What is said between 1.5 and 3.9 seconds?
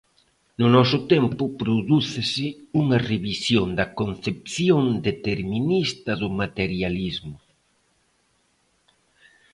prodúcese unha revisión da